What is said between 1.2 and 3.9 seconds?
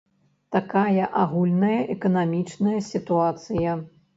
агульная эканамічная сітуацыя.